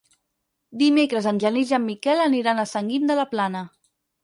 [0.81, 3.65] Dimecres en Genís i en Miquel aniran a Sant Guim de la Plana.